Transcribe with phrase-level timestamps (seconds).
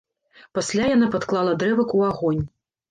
[0.59, 2.45] Пасля яна падклала дрэвак у агонь.